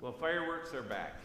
Well, 0.00 0.12
fireworks 0.12 0.72
are 0.72 0.82
back. 0.82 1.20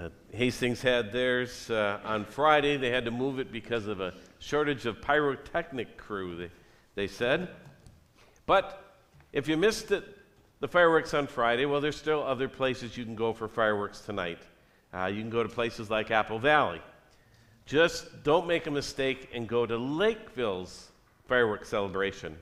Uh, 0.00 0.08
Hastings 0.32 0.80
had 0.80 1.12
theirs 1.12 1.68
uh, 1.68 2.00
on 2.04 2.24
Friday. 2.24 2.78
They 2.78 2.88
had 2.88 3.04
to 3.04 3.10
move 3.10 3.38
it 3.38 3.52
because 3.52 3.86
of 3.86 4.00
a 4.00 4.14
shortage 4.38 4.86
of 4.86 5.02
pyrotechnic 5.02 5.98
crew, 5.98 6.36
they, 6.36 6.50
they 6.94 7.06
said. 7.06 7.50
But 8.46 8.96
if 9.34 9.46
you 9.46 9.58
missed 9.58 9.90
it, 9.90 10.04
the 10.60 10.68
fireworks 10.68 11.12
on 11.12 11.26
Friday, 11.26 11.66
well, 11.66 11.82
there's 11.82 11.98
still 11.98 12.22
other 12.22 12.48
places 12.48 12.96
you 12.96 13.04
can 13.04 13.14
go 13.14 13.34
for 13.34 13.46
fireworks 13.46 14.00
tonight. 14.00 14.38
Uh, 14.94 15.04
you 15.06 15.20
can 15.20 15.28
go 15.28 15.42
to 15.42 15.48
places 15.48 15.90
like 15.90 16.10
Apple 16.10 16.38
Valley. 16.38 16.80
Just 17.66 18.22
don't 18.22 18.46
make 18.46 18.66
a 18.66 18.70
mistake 18.70 19.28
and 19.34 19.46
go 19.46 19.66
to 19.66 19.76
Lakeville's 19.76 20.92
fireworks 21.28 21.68
celebration. 21.68 22.38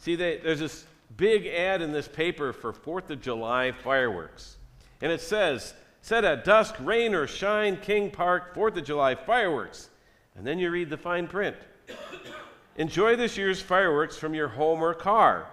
See, 0.00 0.16
they, 0.16 0.36
there's 0.36 0.60
this 0.60 0.84
big 1.16 1.46
ad 1.46 1.82
in 1.82 1.92
this 1.92 2.08
paper 2.08 2.52
for 2.52 2.72
4th 2.72 3.10
of 3.10 3.20
July 3.20 3.72
fireworks. 3.72 4.56
And 5.00 5.12
it 5.12 5.20
says, 5.20 5.74
set 6.02 6.24
at 6.24 6.44
dusk, 6.44 6.74
rain 6.80 7.14
or 7.14 7.26
shine, 7.26 7.76
King 7.76 8.10
Park, 8.10 8.54
4th 8.54 8.76
of 8.76 8.84
July 8.84 9.14
fireworks. 9.14 9.90
And 10.36 10.46
then 10.46 10.58
you 10.58 10.70
read 10.70 10.90
the 10.90 10.96
fine 10.96 11.28
print. 11.28 11.56
Enjoy 12.76 13.14
this 13.16 13.36
year's 13.36 13.60
fireworks 13.60 14.16
from 14.16 14.34
your 14.34 14.48
home 14.48 14.82
or 14.82 14.94
car. 14.94 15.46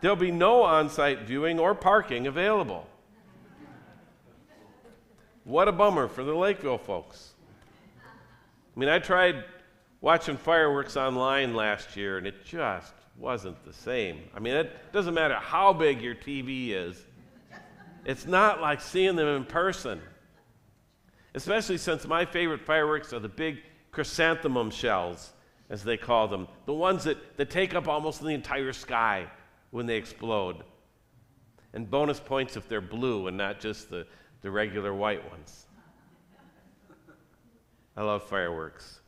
There'll 0.00 0.16
be 0.16 0.30
no 0.30 0.62
on 0.62 0.88
site 0.88 1.22
viewing 1.22 1.58
or 1.58 1.74
parking 1.74 2.26
available. 2.26 2.86
What 5.44 5.68
a 5.68 5.72
bummer 5.72 6.06
for 6.08 6.22
the 6.22 6.34
Lakeville 6.34 6.78
folks. 6.78 7.32
I 8.04 8.80
mean, 8.80 8.88
I 8.88 8.98
tried 8.98 9.44
watching 10.00 10.36
fireworks 10.36 10.96
online 10.96 11.54
last 11.54 11.96
year, 11.96 12.18
and 12.18 12.26
it 12.26 12.44
just 12.44 12.94
wasn't 13.16 13.62
the 13.64 13.72
same. 13.72 14.20
I 14.34 14.40
mean, 14.40 14.54
it 14.54 14.92
doesn't 14.92 15.14
matter 15.14 15.34
how 15.34 15.72
big 15.72 16.00
your 16.00 16.14
TV 16.14 16.70
is, 16.70 17.04
it's 18.04 18.26
not 18.26 18.60
like 18.60 18.80
seeing 18.80 19.16
them 19.16 19.28
in 19.28 19.44
person. 19.44 20.00
Especially 21.34 21.78
since 21.78 22.06
my 22.06 22.24
favorite 22.24 22.62
fireworks 22.62 23.12
are 23.12 23.20
the 23.20 23.28
big 23.28 23.58
chrysanthemum 23.92 24.70
shells, 24.70 25.32
as 25.68 25.84
they 25.84 25.96
call 25.96 26.26
them, 26.26 26.48
the 26.66 26.72
ones 26.72 27.04
that, 27.04 27.36
that 27.36 27.50
take 27.50 27.74
up 27.74 27.86
almost 27.86 28.20
the 28.20 28.28
entire 28.28 28.72
sky 28.72 29.26
when 29.70 29.86
they 29.86 29.96
explode. 29.96 30.64
And 31.72 31.88
bonus 31.88 32.18
points 32.18 32.56
if 32.56 32.68
they're 32.68 32.80
blue 32.80 33.28
and 33.28 33.36
not 33.36 33.60
just 33.60 33.90
the, 33.90 34.06
the 34.42 34.50
regular 34.50 34.92
white 34.92 35.28
ones. 35.30 35.66
I 37.96 38.02
love 38.02 38.24
fireworks. 38.24 39.00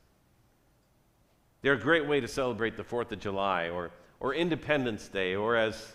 They're 1.63 1.73
a 1.73 1.81
great 1.81 2.07
way 2.07 2.21
to 2.21 2.29
celebrate 2.29 2.77
the 2.77 2.85
4th 2.85 3.13
of 3.13 3.21
July 3.21 3.71
or 3.71 3.91
or 4.23 4.33
Independence 4.33 5.09
Day, 5.09 5.35
or 5.35 5.57
as 5.57 5.95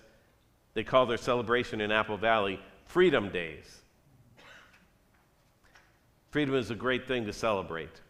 they 0.73 0.83
call 0.83 1.05
their 1.05 1.17
celebration 1.17 1.79
in 1.79 1.93
Apple 1.93 2.17
Valley, 2.17 2.59
Freedom 2.83 3.29
Days. 3.29 3.81
Freedom 6.29 6.53
is 6.55 6.69
a 6.69 6.75
great 6.75 7.07
thing 7.07 7.25
to 7.25 7.31
celebrate, 7.31 8.01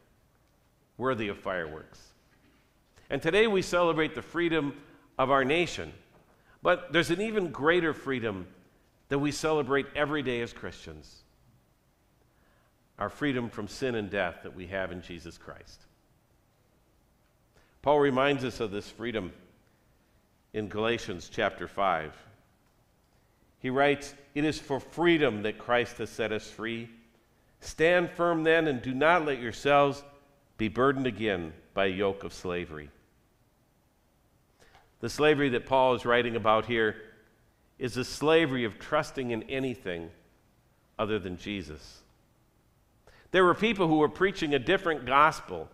worthy 0.97 1.27
of 1.27 1.37
fireworks. 1.37 2.01
And 3.11 3.21
today 3.21 3.45
we 3.45 3.61
celebrate 3.61 4.15
the 4.15 4.23
freedom 4.23 4.73
of 5.19 5.29
our 5.29 5.45
nation. 5.45 5.93
But 6.63 6.91
there's 6.91 7.11
an 7.11 7.21
even 7.21 7.51
greater 7.51 7.93
freedom 7.93 8.47
that 9.09 9.19
we 9.19 9.31
celebrate 9.31 9.85
every 9.95 10.23
day 10.23 10.41
as 10.41 10.51
Christians 10.51 11.21
our 12.97 13.09
freedom 13.09 13.47
from 13.51 13.67
sin 13.67 13.93
and 13.93 14.09
death 14.09 14.37
that 14.41 14.55
we 14.55 14.65
have 14.65 14.91
in 14.91 15.03
Jesus 15.03 15.37
Christ. 15.37 15.86
Paul 17.87 18.01
reminds 18.01 18.43
us 18.43 18.59
of 18.59 18.69
this 18.69 18.89
freedom 18.89 19.31
in 20.51 20.67
Galatians 20.67 21.29
chapter 21.33 21.69
5. 21.69 22.13
He 23.59 23.69
writes, 23.69 24.13
It 24.35 24.43
is 24.43 24.59
for 24.59 24.81
freedom 24.81 25.43
that 25.43 25.57
Christ 25.57 25.99
has 25.99 26.09
set 26.09 26.33
us 26.33 26.51
free. 26.51 26.89
Stand 27.61 28.09
firm 28.11 28.43
then, 28.43 28.67
and 28.67 28.81
do 28.81 28.93
not 28.93 29.23
let 29.23 29.39
yourselves 29.39 30.03
be 30.57 30.67
burdened 30.67 31.07
again 31.07 31.53
by 31.73 31.85
a 31.85 31.87
yoke 31.87 32.25
of 32.25 32.33
slavery. 32.33 32.89
The 34.99 35.09
slavery 35.09 35.47
that 35.47 35.65
Paul 35.65 35.95
is 35.95 36.05
writing 36.05 36.35
about 36.35 36.65
here 36.65 36.97
is 37.79 37.93
the 37.93 38.03
slavery 38.03 38.65
of 38.65 38.79
trusting 38.79 39.31
in 39.31 39.43
anything 39.43 40.09
other 40.99 41.19
than 41.19 41.37
Jesus. 41.37 42.01
There 43.31 43.45
were 43.45 43.55
people 43.55 43.87
who 43.87 43.99
were 43.99 44.09
preaching 44.09 44.53
a 44.53 44.59
different 44.59 45.05
gospel, 45.05 45.69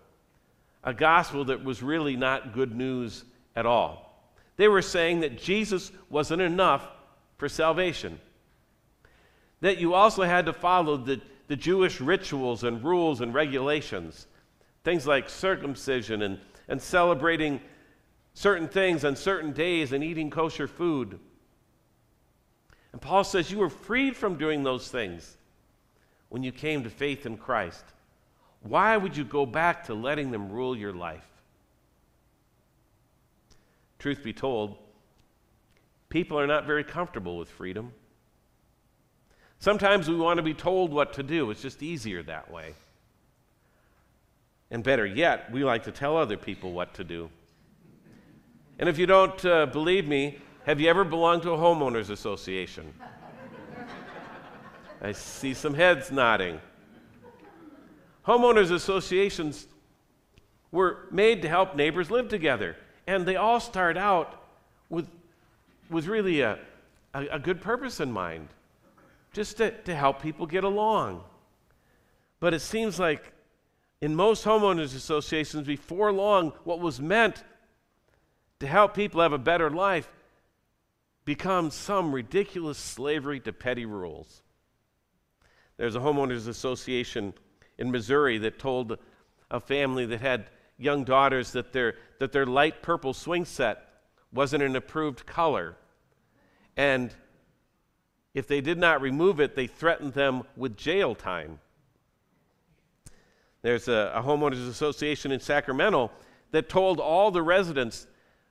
a 0.84 0.94
gospel 0.94 1.46
that 1.46 1.64
was 1.64 1.82
really 1.82 2.16
not 2.16 2.54
good 2.54 2.76
news 2.76 3.24
at 3.56 3.66
all. 3.66 4.04
They 4.58 4.68
were 4.68 4.82
saying 4.82 5.22
that 5.22 5.38
Jesus 5.38 5.92
wasn't 6.10 6.42
enough 6.42 6.86
for 7.38 7.50
salvation, 7.50 8.20
that 9.62 9.78
you 9.78 9.94
also 9.94 10.24
had 10.24 10.46
to 10.46 10.54
follow 10.54 10.98
the, 10.98 11.22
the 11.48 11.56
Jewish 11.56 12.02
rituals 12.02 12.64
and 12.64 12.84
rules 12.84 13.22
and 13.22 13.34
regulations, 13.34 14.28
things 14.84 15.08
like 15.08 15.30
circumcision 15.30 16.22
and, 16.22 16.40
and 16.68 16.82
celebrating 16.82 17.62
certain 18.34 18.68
things 18.68 19.06
on 19.06 19.16
certain 19.16 19.52
days 19.54 19.94
and 19.94 20.04
eating 20.04 20.30
kosher 20.30 20.68
food. 20.68 21.20
And 22.92 23.02
Paul 23.02 23.24
says 23.24 23.52
you 23.52 23.58
were 23.58 23.70
freed 23.70 24.16
from 24.16 24.38
doing 24.38 24.64
those 24.64 24.90
things 24.90 25.38
when 26.30 26.44
you 26.44 26.52
came 26.52 26.84
to 26.84 26.90
faith 26.90 27.26
in 27.26 27.38
Christ. 27.38 27.84
Why 28.64 28.96
would 28.96 29.16
you 29.16 29.26
go 29.26 29.46
back 29.46 29.86
to 29.86 29.94
letting 29.94 30.32
them 30.32 30.50
rule 30.50 30.76
your 30.76 30.94
life? 30.94 31.28
Truth 34.00 34.24
be 34.24 34.34
told, 34.34 34.78
people 36.10 36.40
are 36.40 36.48
not 36.48 36.66
very 36.66 36.84
comfortable 36.84 37.38
with 37.38 37.50
freedom. 37.50 37.94
Sometimes 39.60 40.10
we 40.10 40.16
want 40.16 40.38
to 40.38 40.44
be 40.44 40.54
told 40.54 40.92
what 40.92 41.14
to 41.14 41.24
do, 41.24 41.52
it's 41.52 41.62
just 41.62 41.84
easier 41.84 42.24
that 42.24 42.52
way. 42.52 42.74
And 44.72 44.84
better 44.84 45.06
yet, 45.06 45.52
we 45.52 45.64
like 45.64 45.84
to 45.84 45.92
tell 45.92 46.18
other 46.18 46.38
people 46.38 46.72
what 46.72 46.94
to 46.96 47.04
do. 47.04 47.30
And 48.80 48.90
if 48.90 48.98
you 48.98 49.06
don't 49.06 49.46
uh, 49.46 49.68
believe 49.68 50.08
me, 50.08 50.40
have 50.66 50.80
you 50.80 50.90
ever 50.90 51.04
belonged 51.04 51.44
to 51.44 51.52
a 51.52 51.58
homeowners 51.58 52.10
association? 52.10 52.94
I 55.02 55.12
see 55.12 55.54
some 55.54 55.74
heads 55.74 56.12
nodding. 56.12 56.60
Homeowners 58.28 58.72
associations 58.72 59.68
were 60.72 61.08
made 61.12 61.42
to 61.42 61.50
help 61.50 61.76
neighbors 61.76 62.10
live 62.10 62.30
together. 62.30 62.76
And 63.06 63.26
they 63.26 63.36
all 63.36 63.60
start 63.60 63.98
out 63.98 64.42
with, 64.90 65.08
with 65.90 66.08
really 66.08 66.42
a, 66.42 66.58
a, 67.14 67.28
a 67.34 67.40
good 67.40 67.62
purpose 67.62 68.00
in 68.00 68.12
mind, 68.12 68.48
just 69.34 69.58
to, 69.58 69.72
to 69.72 69.96
help 69.96 70.22
people 70.22 70.46
get 70.46 70.64
along. 70.64 71.24
But 72.40 72.54
it 72.54 72.62
seems 72.62 73.00
like 73.00 73.34
in 74.02 74.16
most 74.16 74.44
homeowners 74.44 74.96
associations, 74.96 75.68
before 75.68 76.12
long, 76.12 76.54
what 76.64 76.80
was 76.80 77.00
meant 77.00 77.44
to 78.60 78.68
help 78.68 78.94
people 78.94 79.22
have 79.22 79.34
a 79.34 79.38
better 79.38 79.70
life 79.70 80.10
becomes 81.26 81.74
some 81.74 82.14
ridiculous 82.14 82.78
slavery 82.78 83.40
to 83.42 83.54
petty 83.54 83.86
rules. 83.86 84.42
There's 85.78 85.96
a 85.96 86.00
homeowners 86.00 86.48
association 86.48 87.34
in 87.78 87.92
Missouri 87.92 88.38
that 88.40 88.60
told 88.60 88.98
a 89.52 89.60
family 89.60 90.06
that 90.06 90.22
had 90.22 90.50
young 90.78 91.04
daughters 91.04 91.52
that 91.52 91.74
their, 91.74 91.96
that 92.20 92.32
their 92.32 92.46
light 92.46 92.82
purple 92.82 93.14
swing 93.14 93.46
set 93.46 93.88
wasn't 94.32 94.64
an 94.64 94.76
approved 94.76 95.26
color. 95.26 95.76
And 96.76 97.14
if 98.34 98.48
they 98.48 98.62
did 98.62 98.78
not 98.78 99.02
remove 99.02 99.40
it, 99.40 99.56
they 99.56 99.68
threatened 99.68 100.14
them 100.14 100.44
with 100.56 100.76
jail 100.76 101.14
time. 101.14 101.60
There's 103.62 103.88
a, 103.88 104.12
a 104.16 104.22
homeowners 104.22 104.68
association 104.68 105.32
in 105.32 105.40
Sacramento 105.40 106.12
that 106.52 106.68
told 106.68 107.00
all 107.00 107.32
the 107.32 107.42
residents 107.42 108.08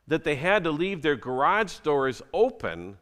that 0.07 0.25
they 0.25 0.37
had 0.37 0.65
to 0.65 0.71
leave 0.71 1.03
their 1.03 1.17
garage 1.17 1.79
doors 1.79 2.23
open 2.33 2.97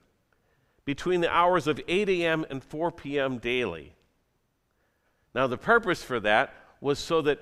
between 0.84 1.20
the 1.20 1.31
hours 1.31 1.66
of 1.66 1.81
8 1.87 2.08
a.m. 2.08 2.44
and 2.50 2.64
4 2.64 2.90
p.m. 2.90 3.38
daily. 3.38 3.94
Now, 5.35 5.47
the 5.47 5.59
purpose 5.59 6.03
for 6.03 6.21
that 6.21 6.55
was 6.81 6.99
so 6.99 7.23
that 7.23 7.38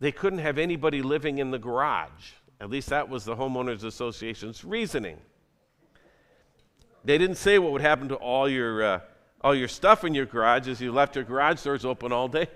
they 0.00 0.12
couldn't 0.12 0.38
have 0.38 0.58
anybody 0.58 1.02
living 1.02 1.38
in 1.38 1.50
the 1.50 1.58
garage. 1.58 2.32
At 2.60 2.70
least 2.70 2.88
that 2.88 3.08
was 3.08 3.24
the 3.24 3.36
Homeowners 3.36 3.84
Association's 3.84 4.64
reasoning. 4.64 5.18
They 7.04 7.18
didn't 7.18 7.36
say 7.36 7.58
what 7.58 7.72
would 7.72 7.80
happen 7.80 8.08
to 8.08 8.16
all 8.16 8.48
your, 8.48 8.82
uh, 8.82 9.00
all 9.40 9.54
your 9.54 9.68
stuff 9.68 10.04
in 10.04 10.14
your 10.14 10.26
garage 10.26 10.68
as 10.68 10.80
you 10.80 10.92
left 10.92 11.14
your 11.14 11.24
garage 11.24 11.62
doors 11.62 11.84
open 11.84 12.12
all 12.12 12.28
day. 12.28 12.48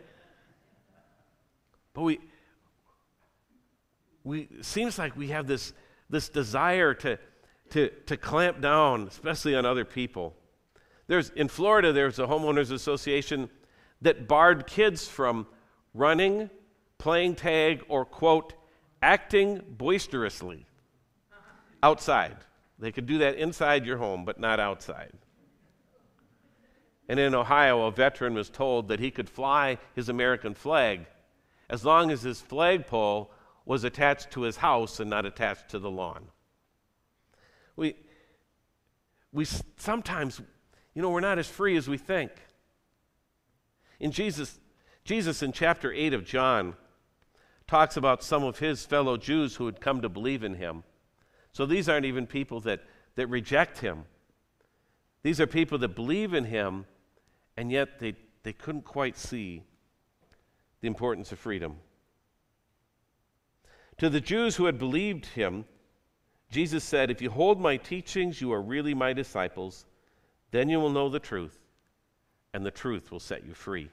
But 1.95 2.03
we, 2.03 2.21
we 4.25 4.49
seems 4.63 4.99
like 4.99 5.17
we 5.17 5.29
have 5.29 5.47
this, 5.47 5.73
this 6.11 6.29
desire 6.29 6.95
to, 6.95 7.19
to, 7.71 7.91
to 8.07 8.17
clamp 8.17 8.61
down, 8.61 9.09
especially 9.09 9.55
on 9.55 9.67
other 9.67 9.85
people. 9.85 10.35
There's, 11.07 11.31
in 11.31 11.49
Florida, 11.49 11.93
there's 11.93 12.19
a 12.19 12.27
homeowners 12.27 12.71
association 12.73 13.51
that 14.03 14.29
barred 14.29 14.67
kids 14.67 15.09
from 15.09 15.47
running 15.95 16.51
playing 17.03 17.35
tag, 17.35 17.83
or, 17.89 18.05
quote, 18.05 18.55
acting 19.03 19.61
boisterously 19.69 20.65
outside. 21.83 22.37
They 22.79 22.93
could 22.93 23.07
do 23.07 23.19
that 23.19 23.35
inside 23.35 23.85
your 23.85 23.97
home, 23.97 24.25
but 24.25 24.39
not 24.39 24.61
outside. 24.61 25.11
And 27.09 27.19
in 27.19 27.35
Ohio, 27.35 27.87
a 27.87 27.91
veteran 27.91 28.35
was 28.35 28.49
told 28.49 28.87
that 28.87 29.01
he 29.01 29.11
could 29.11 29.29
fly 29.29 29.79
his 29.97 30.09
American 30.09 30.55
flag 30.55 31.07
as 31.69 31.85
long 31.85 32.13
as 32.13 32.23
his 32.23 32.41
flagpole 32.41 33.33
was 33.65 33.83
attached 33.83 34.31
to 34.31 34.43
his 34.43 34.59
house 34.59 35.01
and 35.01 35.11
not 35.11 35.27
attached 35.27 35.71
to 35.71 35.81
the 35.81 35.91
lawn. 35.91 36.29
We, 37.75 37.97
we 39.33 39.45
sometimes, 39.77 40.41
you 40.95 41.03
know, 41.03 41.11
we're 41.11 41.19
not 41.19 41.41
as 41.41 41.49
free 41.49 41.77
as 41.77 41.89
we 41.89 41.99
think. 41.99 42.31
In 44.03 44.11
Jesus, 44.11 44.59
Jesus 45.05 45.45
in 45.45 45.53
chapter 45.53 45.93
8 45.93 46.13
of 46.13 46.25
John 46.25 46.75
talks 47.69 47.97
about 47.97 48.25
some 48.25 48.43
of 48.43 48.59
his 48.59 48.85
fellow 48.85 49.17
Jews 49.17 49.55
who 49.55 49.67
had 49.67 49.81
come 49.81 50.03
to 50.03 50.09
believe 50.09 50.43
in 50.43 50.55
him. 50.55 50.83
So 51.53 51.67
these 51.67 51.89
aren't 51.89 52.05
even 52.05 52.27
people 52.27 52.61
that, 52.63 52.81
that 53.15 53.29
reject 53.29 53.79
him. 53.79 54.05
These 55.23 55.41
are 55.41 55.47
people 55.47 55.79
that 55.79 55.95
believe 55.95 56.35
in 56.35 56.47
him, 56.47 56.85
and 57.57 57.71
yet 57.71 58.01
they, 58.01 58.17
they 58.43 58.53
couldn't 58.53 58.83
quite 58.85 59.17
see 59.17 59.63
the 60.81 60.89
importance 60.89 61.31
of 61.31 61.39
freedom. 61.39 61.77
To 63.99 64.11
the 64.11 64.21
Jews 64.21 64.57
who 64.57 64.65
had 64.65 64.81
believed 64.81 65.27
him, 65.27 65.65
Jesus 66.51 66.83
said, 66.83 67.09
If 67.09 67.23
you 67.23 67.31
hold 67.31 67.61
my 67.61 67.77
teachings, 67.77 68.41
you 68.41 68.53
are 68.53 68.61
really 68.61 68.95
my 68.95 69.13
disciples. 69.13 69.87
Then 70.51 70.69
you 70.69 70.81
will 70.81 70.91
know 70.91 71.09
the 71.09 71.21
truth, 71.21 71.62
and 72.53 72.65
the 72.65 72.71
truth 72.71 73.11
will 73.11 73.21
set 73.21 73.47
you 73.47 73.55
free. 73.55 73.91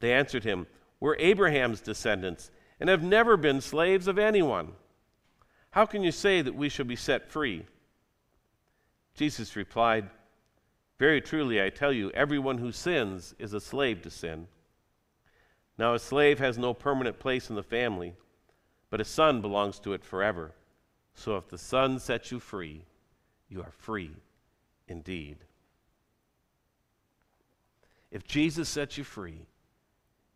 They 0.00 0.12
answered 0.12 0.44
him, 0.44 0.66
We're 0.98 1.16
Abraham's 1.16 1.80
descendants 1.80 2.50
and 2.78 2.88
have 2.88 3.02
never 3.02 3.36
been 3.36 3.60
slaves 3.60 4.06
of 4.06 4.18
anyone. 4.18 4.72
How 5.70 5.86
can 5.86 6.02
you 6.02 6.12
say 6.12 6.42
that 6.42 6.54
we 6.54 6.68
shall 6.68 6.86
be 6.86 6.96
set 6.96 7.30
free? 7.30 7.66
Jesus 9.14 9.56
replied, 9.56 10.08
Very 10.98 11.20
truly, 11.20 11.62
I 11.62 11.70
tell 11.70 11.92
you, 11.92 12.10
everyone 12.10 12.58
who 12.58 12.72
sins 12.72 13.34
is 13.38 13.52
a 13.52 13.60
slave 13.60 14.02
to 14.02 14.10
sin. 14.10 14.48
Now, 15.78 15.94
a 15.94 15.98
slave 15.98 16.38
has 16.38 16.58
no 16.58 16.74
permanent 16.74 17.18
place 17.18 17.48
in 17.48 17.56
the 17.56 17.62
family, 17.62 18.14
but 18.90 19.00
a 19.00 19.04
son 19.04 19.40
belongs 19.40 19.78
to 19.80 19.92
it 19.92 20.04
forever. 20.04 20.52
So 21.14 21.36
if 21.36 21.48
the 21.48 21.58
Son 21.58 21.98
sets 21.98 22.30
you 22.30 22.40
free, 22.40 22.84
you 23.48 23.60
are 23.60 23.72
free 23.72 24.16
indeed. 24.88 25.38
If 28.10 28.26
Jesus 28.26 28.68
sets 28.68 28.98
you 28.98 29.04
free, 29.04 29.46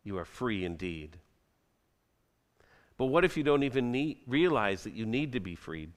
you 0.03 0.17
are 0.17 0.25
free 0.25 0.63
indeed. 0.63 1.17
But 2.97 3.05
what 3.07 3.25
if 3.25 3.35
you 3.35 3.43
don't 3.43 3.63
even 3.63 3.91
need, 3.91 4.19
realize 4.27 4.83
that 4.83 4.93
you 4.93 5.05
need 5.05 5.33
to 5.33 5.39
be 5.39 5.55
freed? 5.55 5.91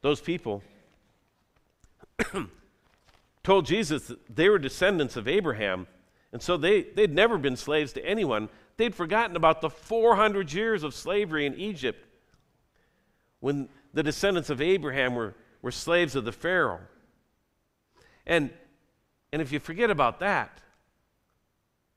Those 0.00 0.20
people 0.20 0.62
told 3.42 3.66
Jesus 3.66 4.06
that 4.06 4.34
they 4.34 4.48
were 4.48 4.58
descendants 4.58 5.16
of 5.16 5.28
Abraham, 5.28 5.86
and 6.32 6.40
so 6.40 6.56
they, 6.56 6.82
they'd 6.82 7.14
never 7.14 7.36
been 7.36 7.56
slaves 7.56 7.92
to 7.94 8.04
anyone. 8.04 8.48
They'd 8.76 8.94
forgotten 8.94 9.36
about 9.36 9.60
the 9.60 9.70
400 9.70 10.52
years 10.52 10.82
of 10.82 10.94
slavery 10.94 11.44
in 11.44 11.54
Egypt 11.54 12.02
when 13.40 13.68
the 13.92 14.02
descendants 14.02 14.50
of 14.50 14.60
Abraham 14.60 15.14
were, 15.14 15.34
were 15.62 15.70
slaves 15.70 16.16
of 16.16 16.24
the 16.24 16.32
Pharaoh. 16.32 16.80
And, 18.26 18.50
and 19.36 19.42
if 19.42 19.52
you 19.52 19.60
forget 19.60 19.90
about 19.90 20.20
that, 20.20 20.62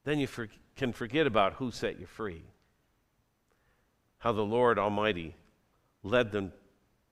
then 0.04 0.20
you 0.20 0.28
for, 0.28 0.50
can 0.76 0.92
forget 0.92 1.26
about 1.26 1.54
who 1.54 1.72
set 1.72 1.98
you 1.98 2.06
free. 2.06 2.44
How 4.18 4.34
the 4.34 4.42
Lord 4.42 4.78
Almighty 4.78 5.38
led 6.04 6.34
them 6.34 6.52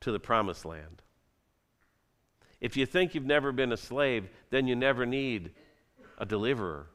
to 0.01 0.11
the 0.11 0.19
promised 0.19 0.65
land. 0.65 1.01
If 2.59 2.75
you 2.75 2.85
think 2.85 3.15
you've 3.15 3.23
never 3.23 3.53
been 3.53 3.71
a 3.71 3.77
slave, 3.77 4.27
then 4.49 4.67
you 4.67 4.75
never 4.75 5.05
need 5.05 5.51
a 6.17 6.25
deliverer. 6.25 6.87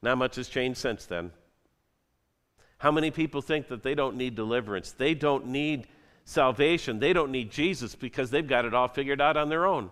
Not 0.00 0.16
much 0.16 0.36
has 0.36 0.48
changed 0.48 0.78
since 0.78 1.04
then. 1.04 1.32
How 2.78 2.90
many 2.90 3.10
people 3.10 3.42
think 3.42 3.68
that 3.68 3.82
they 3.82 3.94
don't 3.94 4.16
need 4.16 4.36
deliverance? 4.36 4.92
They 4.92 5.12
don't 5.12 5.48
need 5.48 5.86
salvation. 6.24 6.98
They 6.98 7.12
don't 7.12 7.30
need 7.30 7.50
Jesus 7.50 7.94
because 7.94 8.30
they've 8.30 8.48
got 8.48 8.64
it 8.64 8.72
all 8.72 8.88
figured 8.88 9.20
out 9.20 9.36
on 9.36 9.50
their 9.50 9.66
own. 9.66 9.90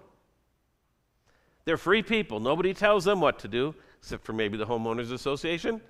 They're 1.65 1.77
free 1.77 2.03
people. 2.03 2.41
Nobody 2.41 2.75
tells 2.75 3.05
them 3.05 3.21
what 3.21 3.39
to 3.41 3.49
do, 3.49 3.75
except 3.99 4.25
for 4.25 4.33
maybe 4.33 4.57
the 4.57 4.67
Homeowners 4.67 5.13
Association. 5.13 5.81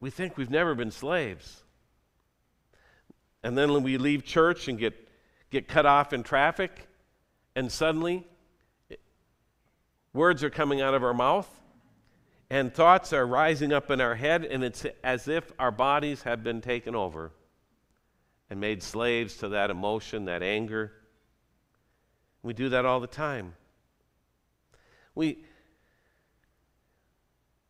we 0.00 0.10
think 0.10 0.36
we've 0.36 0.50
never 0.50 0.74
been 0.74 0.90
slaves. 0.90 1.62
And 3.42 3.56
then 3.56 3.72
when 3.72 3.82
we 3.82 3.98
leave 3.98 4.24
church 4.24 4.68
and 4.68 4.78
get, 4.78 5.08
get 5.50 5.66
cut 5.66 5.86
off 5.86 6.12
in 6.12 6.22
traffic, 6.22 6.86
and 7.56 7.72
suddenly 7.72 8.26
Words 10.18 10.42
are 10.42 10.50
coming 10.50 10.80
out 10.80 10.94
of 10.94 11.04
our 11.04 11.14
mouth, 11.14 11.48
and 12.50 12.74
thoughts 12.74 13.12
are 13.12 13.26
rising 13.26 13.72
up 13.72 13.90
in 13.90 14.00
our 14.00 14.14
head, 14.14 14.44
and 14.44 14.64
it's 14.64 14.86
as 15.04 15.28
if 15.28 15.52
our 15.58 15.70
bodies 15.70 16.22
have 16.22 16.42
been 16.42 16.60
taken 16.60 16.94
over 16.94 17.30
and 18.50 18.60
made 18.60 18.82
slaves 18.82 19.36
to 19.38 19.48
that 19.48 19.70
emotion, 19.70 20.24
that 20.24 20.42
anger. 20.42 20.92
We 22.42 22.54
do 22.54 22.68
that 22.70 22.84
all 22.84 23.00
the 23.00 23.06
time. 23.06 23.54
We, 25.14 25.44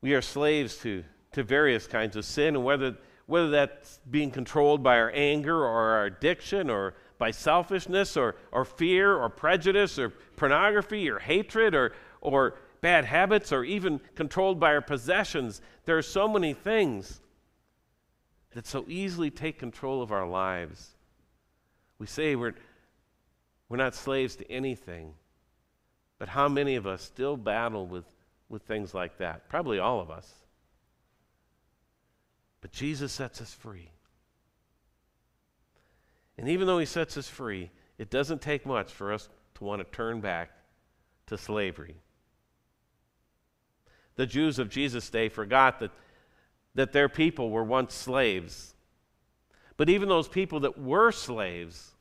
we 0.00 0.14
are 0.14 0.22
slaves 0.22 0.76
to, 0.78 1.04
to 1.32 1.42
various 1.42 1.86
kinds 1.86 2.14
of 2.14 2.25
sin, 2.25 2.54
and 2.54 2.64
whether, 2.64 2.96
whether 3.26 3.50
that's 3.50 3.98
being 4.10 4.30
controlled 4.30 4.82
by 4.82 4.98
our 4.98 5.10
anger 5.14 5.56
or 5.56 5.69
our 5.69 6.04
addiction 6.04 6.70
or 6.70 6.94
by 7.19 7.31
selfishness 7.32 8.16
or, 8.16 8.36
or 8.52 8.64
fear 8.64 9.16
or 9.16 9.28
prejudice 9.28 9.98
or 9.98 10.10
pornography 10.36 11.10
or 11.10 11.19
hatred 11.19 11.74
or, 11.74 11.92
or 12.20 12.54
bad 12.81 13.04
habits 13.04 13.52
or 13.52 13.64
even 13.64 14.00
controlled 14.14 14.60
by 14.60 14.72
our 14.72 14.81
possessions. 14.81 15.60
There 15.84 15.98
are 15.98 16.02
so 16.02 16.28
many 16.28 16.54
things 16.54 17.20
that 18.52 18.66
so 18.66 18.84
easily 18.88 19.30
take 19.30 19.58
control 19.58 20.02
of 20.02 20.12
our 20.12 20.26
lives. 20.26 20.96
We 21.98 22.06
say 22.06 22.36
we're, 22.36 22.54
we're 23.68 23.76
not 23.76 23.94
slaves 23.94 24.36
to 24.36 24.50
anything, 24.50 25.14
but 26.18 26.28
how 26.28 26.48
many 26.48 26.76
of 26.76 26.86
us 26.86 27.02
still 27.02 27.36
battle 27.36 27.86
with, 27.86 28.06
with 28.48 28.62
things 28.62 28.94
like 28.94 29.18
that? 29.18 29.48
Probably 29.48 29.78
all 29.78 30.00
of 30.00 30.10
us. 30.10 30.32
But 32.60 32.72
Jesus 32.72 33.12
sets 33.12 33.40
us 33.40 33.52
free. 33.52 33.90
And 36.36 36.48
even 36.48 36.67
though 36.67 36.78
He 36.78 36.86
sets 36.86 37.17
us 37.17 37.28
free, 37.28 37.70
it 37.98 38.10
doesn't 38.10 38.43
take 38.43 38.64
much 38.64 38.93
for 38.93 39.12
us 39.12 39.28
to 39.56 39.64
want 39.64 39.81
to 39.81 39.96
turn 39.96 40.20
back 40.20 40.50
to 41.26 41.36
slavery 41.36 41.96
the 44.19 44.26
Jews 44.26 44.58
of 44.58 44.69
Jesus' 44.69 45.08
day 45.08 45.28
forgot 45.28 45.78
that, 45.78 45.93
that 46.75 46.93
their 46.93 47.08
people 47.08 47.51
were 47.51 47.65
once 47.65 47.94
slaves. 47.94 48.75
But 49.77 49.89
even 49.89 50.08
those 50.08 50.29
people 50.29 50.60
that 50.60 50.79
were 50.79 51.13
slaves 51.13 51.94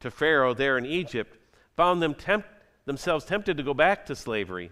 to 0.00 0.10
Pharaoh 0.10 0.54
there 0.54 0.78
in 0.78 0.86
Egypt 0.86 1.36
found 1.76 2.02
them 2.02 2.14
tempt, 2.14 2.48
themselves 2.84 3.24
tempted 3.24 3.56
to 3.56 3.62
go 3.62 3.74
back 3.74 4.06
to 4.06 4.16
slavery. 4.16 4.70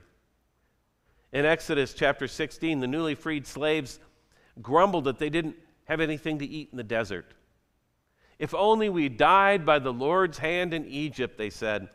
In 1.33 1.45
Exodus 1.45 1.95
chapter 1.95 2.29
16, 2.29 2.81
the 2.81 2.87
newly 2.87 3.15
freed 3.15 3.47
slaves 3.47 3.99
grumbled 4.63 5.05
that 5.05 5.19
they 5.19 5.31
didn't 5.31 5.57
have 5.85 6.01
anything 6.01 6.39
to 6.39 6.47
eat 6.47 6.69
in 6.71 6.77
the 6.77 6.85
desert. 6.85 7.27
If 8.39 8.55
only 8.55 8.89
we 8.89 9.09
died 9.09 9.65
by 9.65 9.79
the 9.79 9.93
Lord's 9.93 10.39
hand 10.39 10.75
in 10.75 10.87
Egypt, 10.87 11.39
they 11.39 11.51
said. 11.51 11.89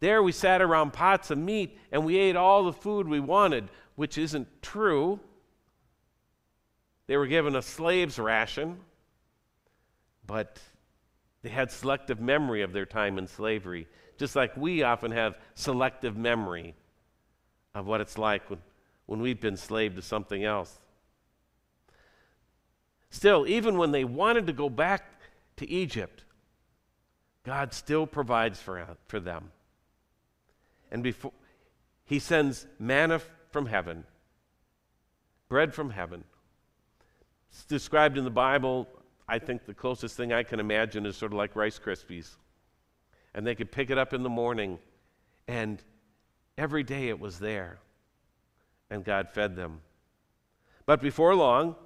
There 0.00 0.22
we 0.22 0.32
sat 0.32 0.62
around 0.62 0.92
pots 0.92 1.30
of 1.30 1.38
meat 1.38 1.78
and 1.92 2.04
we 2.04 2.18
ate 2.18 2.36
all 2.36 2.64
the 2.64 2.72
food 2.72 3.06
we 3.06 3.20
wanted, 3.20 3.68
which 3.96 4.16
isn't 4.16 4.48
true. 4.62 5.20
They 7.10 7.16
were 7.16 7.26
given 7.26 7.56
a 7.56 7.62
slave's 7.62 8.20
ration, 8.20 8.78
but 10.24 10.60
they 11.42 11.48
had 11.48 11.72
selective 11.72 12.20
memory 12.20 12.62
of 12.62 12.72
their 12.72 12.86
time 12.86 13.18
in 13.18 13.26
slavery, 13.26 13.88
just 14.16 14.36
like 14.36 14.56
we 14.56 14.84
often 14.84 15.10
have 15.10 15.36
selective 15.56 16.16
memory 16.16 16.76
of 17.74 17.88
what 17.88 18.00
it's 18.00 18.16
like 18.16 18.48
when, 18.48 18.60
when 19.06 19.20
we've 19.20 19.40
been 19.40 19.56
slave 19.56 19.96
to 19.96 20.02
something 20.02 20.44
else. 20.44 20.78
Still, 23.10 23.44
even 23.44 23.76
when 23.76 23.90
they 23.90 24.04
wanted 24.04 24.46
to 24.46 24.52
go 24.52 24.70
back 24.70 25.02
to 25.56 25.68
Egypt, 25.68 26.22
God 27.42 27.74
still 27.74 28.06
provides 28.06 28.62
for, 28.62 28.86
for 29.08 29.18
them 29.18 29.50
and 30.92 31.02
before 31.02 31.32
he 32.04 32.20
sends 32.20 32.68
manna 32.78 33.20
from 33.50 33.66
heaven, 33.66 34.04
bread 35.48 35.74
from 35.74 35.90
heaven. 35.90 36.22
It's 37.50 37.64
described 37.64 38.16
in 38.16 38.24
the 38.24 38.30
Bible. 38.30 38.88
I 39.28 39.38
think 39.38 39.64
the 39.64 39.74
closest 39.74 40.16
thing 40.16 40.32
I 40.32 40.42
can 40.42 40.60
imagine 40.60 41.06
is 41.06 41.16
sort 41.16 41.32
of 41.32 41.38
like 41.38 41.56
Rice 41.56 41.78
Krispies. 41.78 42.36
And 43.34 43.46
they 43.46 43.54
could 43.54 43.70
pick 43.70 43.90
it 43.90 43.98
up 43.98 44.12
in 44.12 44.22
the 44.22 44.28
morning, 44.28 44.78
and 45.46 45.82
every 46.58 46.82
day 46.82 47.08
it 47.08 47.20
was 47.20 47.38
there, 47.38 47.78
and 48.90 49.04
God 49.04 49.30
fed 49.30 49.54
them. 49.54 49.82
But 50.84 51.00
before 51.00 51.34
long, 51.36 51.76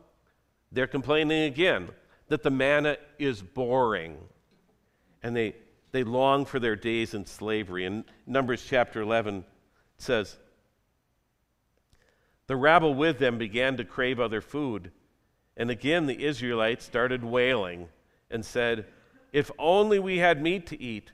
they're 0.72 0.86
complaining 0.86 1.42
again 1.42 1.90
that 2.28 2.42
the 2.42 2.50
manna 2.50 2.96
is 3.18 3.42
boring. 3.42 4.16
And 5.22 5.36
they, 5.36 5.54
they 5.92 6.02
long 6.02 6.46
for 6.46 6.58
their 6.58 6.76
days 6.76 7.12
in 7.12 7.26
slavery. 7.26 7.84
In 7.84 8.04
Numbers 8.26 8.64
chapter 8.66 9.02
11, 9.02 9.44
says, 9.98 10.36
The 12.46 12.56
rabble 12.56 12.94
with 12.94 13.18
them 13.18 13.38
began 13.38 13.76
to 13.76 13.84
crave 13.84 14.18
other 14.18 14.40
food. 14.40 14.90
And 15.56 15.70
again 15.70 16.06
the 16.06 16.24
Israelites 16.24 16.84
started 16.84 17.24
wailing 17.24 17.88
and 18.30 18.44
said, 18.44 18.86
If 19.32 19.50
only 19.58 19.98
we 19.98 20.18
had 20.18 20.42
meat 20.42 20.66
to 20.68 20.80
eat. 20.80 21.12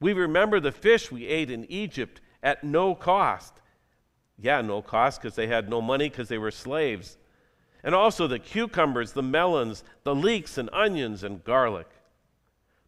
We 0.00 0.12
remember 0.12 0.60
the 0.60 0.72
fish 0.72 1.10
we 1.10 1.26
ate 1.26 1.50
in 1.50 1.70
Egypt 1.70 2.20
at 2.42 2.64
no 2.64 2.94
cost. 2.94 3.54
Yeah, 4.38 4.60
no 4.60 4.82
cost 4.82 5.20
because 5.20 5.36
they 5.36 5.46
had 5.46 5.68
no 5.68 5.80
money 5.80 6.08
because 6.08 6.28
they 6.28 6.38
were 6.38 6.50
slaves. 6.50 7.16
And 7.82 7.94
also 7.94 8.26
the 8.26 8.38
cucumbers, 8.38 9.12
the 9.12 9.22
melons, 9.22 9.84
the 10.02 10.14
leeks, 10.14 10.58
and 10.58 10.70
onions 10.72 11.22
and 11.22 11.44
garlic. 11.44 11.88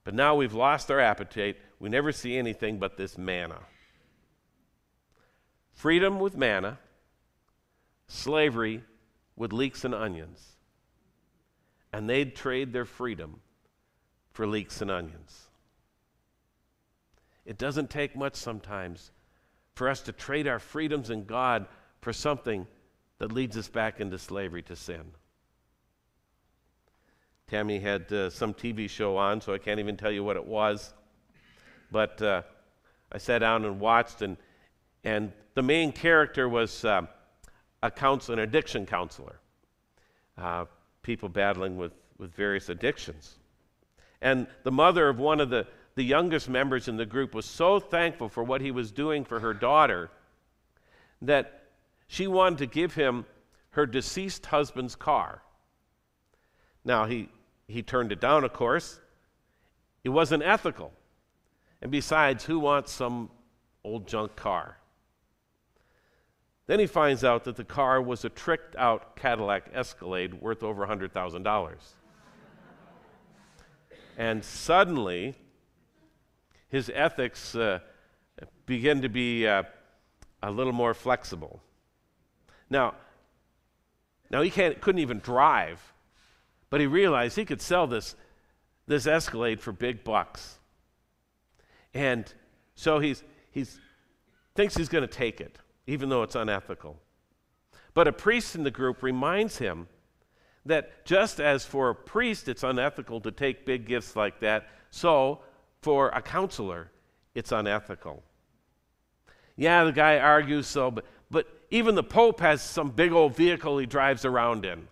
But 0.04 0.14
now 0.14 0.34
we've 0.34 0.54
lost 0.54 0.90
our 0.90 1.00
appetite. 1.00 1.56
We 1.78 1.88
never 1.88 2.12
see 2.12 2.36
anything 2.36 2.78
but 2.78 2.96
this 2.96 3.18
manna. 3.18 3.60
Freedom 5.72 6.18
with 6.18 6.36
manna, 6.36 6.78
slavery 8.06 8.82
with 9.36 9.52
leeks 9.52 9.84
and 9.84 9.94
onions. 9.94 10.55
And 11.96 12.10
they'd 12.10 12.36
trade 12.36 12.74
their 12.74 12.84
freedom 12.84 13.40
for 14.34 14.46
leeks 14.46 14.82
and 14.82 14.90
onions. 14.90 15.46
It 17.46 17.56
doesn't 17.56 17.88
take 17.88 18.14
much 18.14 18.34
sometimes 18.34 19.12
for 19.74 19.88
us 19.88 20.02
to 20.02 20.12
trade 20.12 20.46
our 20.46 20.58
freedoms 20.58 21.08
in 21.08 21.24
God 21.24 21.66
for 22.02 22.12
something 22.12 22.66
that 23.16 23.32
leads 23.32 23.56
us 23.56 23.68
back 23.68 23.98
into 23.98 24.18
slavery 24.18 24.60
to 24.64 24.76
sin. 24.76 25.04
Tammy 27.46 27.78
had 27.78 28.12
uh, 28.12 28.28
some 28.28 28.52
TV 28.52 28.90
show 28.90 29.16
on, 29.16 29.40
so 29.40 29.54
I 29.54 29.58
can't 29.58 29.80
even 29.80 29.96
tell 29.96 30.12
you 30.12 30.22
what 30.22 30.36
it 30.36 30.44
was. 30.44 30.92
But 31.90 32.20
uh, 32.20 32.42
I 33.10 33.16
sat 33.16 33.38
down 33.38 33.64
and 33.64 33.80
watched, 33.80 34.20
and, 34.20 34.36
and 35.02 35.32
the 35.54 35.62
main 35.62 35.92
character 35.92 36.46
was 36.46 36.84
uh, 36.84 37.06
a 37.82 37.90
counselor, 37.90 38.34
an 38.34 38.40
addiction 38.40 38.84
counselor, 38.84 39.40
uh, 40.36 40.66
people 41.06 41.28
battling 41.28 41.76
with, 41.78 41.92
with 42.18 42.34
various 42.34 42.68
addictions. 42.68 43.36
And 44.20 44.48
the 44.64 44.72
mother 44.72 45.08
of 45.08 45.20
one 45.20 45.40
of 45.40 45.50
the, 45.50 45.66
the 45.94 46.02
youngest 46.02 46.48
members 46.48 46.88
in 46.88 46.96
the 46.96 47.06
group 47.06 47.32
was 47.32 47.46
so 47.46 47.78
thankful 47.78 48.28
for 48.28 48.42
what 48.42 48.60
he 48.60 48.72
was 48.72 48.90
doing 48.90 49.24
for 49.24 49.38
her 49.38 49.54
daughter 49.54 50.10
that 51.22 51.62
she 52.08 52.26
wanted 52.26 52.58
to 52.58 52.66
give 52.66 52.94
him 52.94 53.24
her 53.70 53.86
deceased 53.86 54.46
husband's 54.46 54.96
car. 54.96 55.42
Now, 56.84 57.06
he, 57.06 57.28
he 57.68 57.82
turned 57.82 58.10
it 58.10 58.20
down, 58.20 58.42
of 58.42 58.52
course. 58.52 58.98
It 60.02 60.08
wasn't 60.08 60.42
ethical. 60.42 60.92
And 61.80 61.92
besides, 61.92 62.44
who 62.44 62.58
wants 62.58 62.92
some 62.92 63.30
old 63.84 64.08
junk 64.08 64.34
car? 64.34 64.76
Then 66.66 66.80
he 66.80 66.86
finds 66.86 67.22
out 67.22 67.44
that 67.44 67.56
the 67.56 67.64
car 67.64 68.02
was 68.02 68.24
a 68.24 68.28
tricked 68.28 68.74
out 68.76 69.16
Cadillac 69.16 69.70
Escalade 69.72 70.34
worth 70.34 70.62
over 70.62 70.86
$100,000. 70.86 71.76
and 74.18 74.44
suddenly, 74.44 75.34
his 76.68 76.90
ethics 76.92 77.54
uh, 77.54 77.78
begin 78.66 79.02
to 79.02 79.08
be 79.08 79.46
uh, 79.46 79.62
a 80.42 80.50
little 80.50 80.72
more 80.72 80.92
flexible. 80.92 81.62
Now, 82.68 82.94
now 84.30 84.42
he 84.42 84.50
can't, 84.50 84.80
couldn't 84.80 85.00
even 85.00 85.20
drive, 85.20 85.92
but 86.68 86.80
he 86.80 86.86
realized 86.86 87.36
he 87.36 87.44
could 87.44 87.62
sell 87.62 87.86
this, 87.86 88.16
this 88.88 89.06
Escalade 89.06 89.60
for 89.60 89.70
big 89.70 90.02
bucks. 90.02 90.58
And 91.94 92.32
so 92.74 92.98
he's, 92.98 93.22
he's 93.52 93.78
thinks 94.54 94.76
he's 94.76 94.88
going 94.88 95.06
to 95.06 95.14
take 95.14 95.40
it, 95.40 95.58
even 95.86 96.08
though 96.08 96.22
it's 96.22 96.34
unethical. 96.34 97.00
But 97.94 98.08
a 98.08 98.12
priest 98.12 98.54
in 98.54 98.64
the 98.64 98.70
group 98.70 99.02
reminds 99.02 99.58
him 99.58 99.88
that 100.64 101.04
just 101.04 101.40
as 101.40 101.64
for 101.64 101.90
a 101.90 101.94
priest 101.94 102.48
it's 102.48 102.62
unethical 102.62 103.20
to 103.20 103.30
take 103.30 103.64
big 103.64 103.86
gifts 103.86 104.16
like 104.16 104.40
that, 104.40 104.68
so 104.90 105.40
for 105.82 106.08
a 106.10 106.20
counselor 106.20 106.90
it's 107.34 107.52
unethical. 107.52 108.22
Yeah, 109.56 109.84
the 109.84 109.92
guy 109.92 110.18
argues 110.18 110.66
so, 110.66 110.90
but, 110.90 111.04
but 111.30 111.46
even 111.70 111.94
the 111.94 112.02
Pope 112.02 112.40
has 112.40 112.60
some 112.60 112.90
big 112.90 113.12
old 113.12 113.34
vehicle 113.34 113.78
he 113.78 113.86
drives 113.86 114.24
around 114.24 114.64
in. 114.64 114.88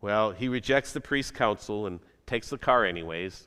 Well, 0.00 0.32
he 0.32 0.48
rejects 0.48 0.92
the 0.92 1.00
priest's 1.00 1.30
counsel 1.30 1.86
and 1.86 2.00
takes 2.26 2.50
the 2.50 2.58
car 2.58 2.84
anyways, 2.84 3.46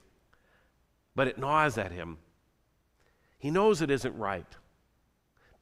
but 1.14 1.28
it 1.28 1.38
gnaws 1.38 1.78
at 1.78 1.92
him. 1.92 2.18
He 3.38 3.52
knows 3.52 3.82
it 3.82 3.92
isn't 3.92 4.18
right. 4.18 4.48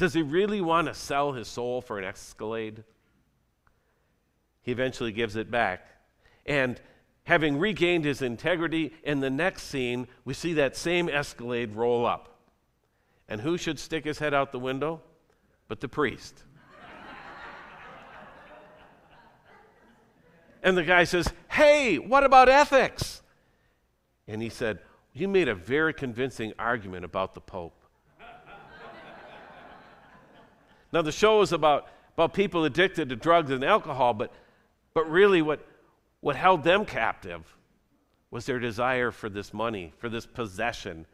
Does 0.04 0.14
he 0.14 0.22
really 0.22 0.60
want 0.60 0.88
to 0.88 0.94
sell 0.94 1.32
his 1.32 1.48
soul 1.48 1.82
for 1.82 1.98
an 1.98 2.04
Escalade? 2.04 2.84
He 4.62 4.74
eventually 4.74 5.14
gives 5.14 5.38
it 5.38 5.50
back. 5.50 5.88
And 6.46 6.82
having 7.24 7.58
regained 7.58 8.04
his 8.04 8.22
integrity, 8.22 8.92
in 9.04 9.22
the 9.22 9.30
next 9.30 9.64
scene, 9.64 10.10
we 10.26 10.34
see 10.34 10.52
that 10.56 10.76
same 10.76 11.08
Escalade 11.08 11.74
roll 11.74 12.06
up. 12.06 12.38
And 13.30 13.40
who 13.40 13.58
should 13.58 13.80
stick 13.80 14.04
his 14.04 14.20
head 14.20 14.34
out 14.34 14.52
the 14.52 14.60
window? 14.60 15.00
but 15.68 15.80
the 15.80 15.88
priest. 15.88 16.44
and 20.64 20.78
the 20.78 20.84
guy 20.84 21.04
says, 21.04 21.28
Hey, 21.50 21.98
what 21.98 22.24
about 22.24 22.50
ethics? 22.50 23.22
And 24.28 24.42
he 24.42 24.50
said, 24.50 24.80
You 25.14 25.28
made 25.28 25.48
a 25.48 25.56
very 25.56 25.94
convincing 25.94 26.54
argument 26.60 27.06
about 27.06 27.34
the 27.34 27.42
Pope. 27.42 27.83
Now, 30.94 31.02
the 31.02 31.12
show 31.12 31.42
is 31.42 31.52
about, 31.52 31.88
about 32.14 32.34
people 32.34 32.64
addicted 32.64 33.10
to 33.10 33.16
drugs 33.16 33.52
and 33.52 33.64
alcohol, 33.64 34.14
but, 34.14 34.32
but 34.94 35.10
really, 35.10 35.42
what, 35.42 35.66
what 36.22 36.36
held 36.36 36.64
them 36.64 36.86
captive 36.86 37.44
was 38.32 38.46
their 38.46 38.60
desire 38.60 39.12
for 39.12 39.28
this 39.28 39.54
money, 39.54 39.92
for 39.98 40.08
this 40.08 40.26
possession, 40.26 41.06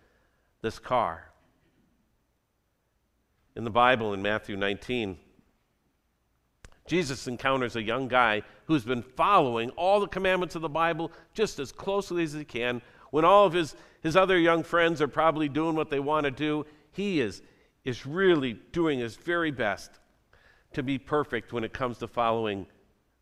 this 0.61 0.77
car 0.79 1.29
in 3.55 3.63
the 3.63 3.69
Bible 3.69 4.13
in 4.13 4.21
Matthew 4.21 4.55
19. 4.55 5.17
Jesus 6.87 7.27
encounters 7.27 7.75
a 7.75 7.81
young 7.81 8.07
guy 8.07 8.41
who's 8.65 8.83
been 8.83 9.01
following 9.01 9.69
all 9.71 9.99
the 9.99 10.07
commandments 10.07 10.55
of 10.55 10.61
the 10.61 10.69
Bible 10.69 11.11
just 11.33 11.59
as 11.59 11.71
closely 11.71 12.23
as 12.23 12.33
he 12.33 12.45
can. 12.45 12.81
When 13.11 13.25
all 13.25 13.45
of 13.45 13.53
his, 13.53 13.75
his 14.01 14.15
other 14.15 14.39
young 14.39 14.63
friends 14.63 15.01
are 15.01 15.07
probably 15.07 15.49
doing 15.49 15.75
what 15.75 15.89
they 15.89 15.99
want 15.99 16.23
to 16.23 16.31
do, 16.31 16.65
he 16.91 17.19
is, 17.19 17.41
is 17.85 18.05
really 18.05 18.53
doing 18.71 18.99
his 18.99 19.15
very 19.15 19.51
best 19.51 19.91
to 20.73 20.83
be 20.83 20.97
perfect 20.97 21.53
when 21.53 21.63
it 21.63 21.73
comes 21.73 21.97
to 21.99 22.07
following 22.07 22.67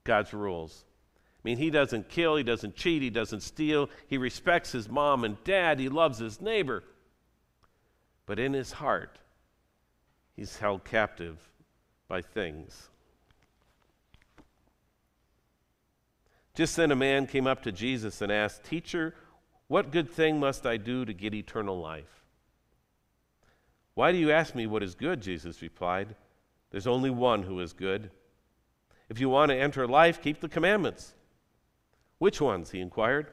God's 0.04 0.34
rules. 0.34 0.86
I 1.16 1.42
mean, 1.44 1.58
he 1.58 1.70
doesn't 1.70 2.10
kill, 2.10 2.36
he 2.36 2.44
doesn't 2.44 2.76
cheat, 2.76 3.02
he 3.02 3.10
doesn't 3.10 3.42
steal, 3.42 3.90
he 4.08 4.18
respects 4.18 4.72
his 4.72 4.90
mom 4.90 5.24
and 5.24 5.42
dad, 5.44 5.80
he 5.80 5.90
loves 5.90 6.18
his 6.18 6.42
neighbor. 6.42 6.84
But 8.26 8.40
in 8.40 8.54
his 8.54 8.74
heart, 8.74 9.20
He's 10.38 10.58
held 10.58 10.86
captive 10.86 11.40
by 12.08 12.22
things. 12.22 12.90
Just 16.54 16.76
then, 16.76 16.92
a 16.92 16.96
man 16.96 17.26
came 17.26 17.48
up 17.48 17.64
to 17.64 17.72
Jesus 17.72 18.22
and 18.22 18.32
asked, 18.32 18.64
Teacher, 18.64 19.16
what 19.68 19.92
good 19.92 20.10
thing 20.10 20.40
must 20.40 20.66
I 20.66 20.78
do 20.78 21.06
to 21.06 21.14
get 21.14 21.34
eternal 21.34 21.80
life? 21.80 22.24
Why 23.98 24.12
do 24.12 24.20
you 24.20 24.30
ask 24.30 24.54
me 24.54 24.68
what 24.68 24.84
is 24.84 24.94
good? 24.94 25.22
Jesus 25.22 25.64
replied. 25.64 26.16
There's 26.70 26.86
only 26.86 27.10
one 27.10 27.42
who 27.42 27.60
is 27.62 27.74
good. 27.74 28.12
If 29.10 29.20
you 29.20 29.28
want 29.28 29.50
to 29.50 29.58
enter 29.58 29.88
life, 29.88 30.22
keep 30.22 30.40
the 30.40 30.48
commandments. 30.48 31.16
Which 32.20 32.40
ones? 32.40 32.70
he 32.70 32.80
inquired. 32.80 33.32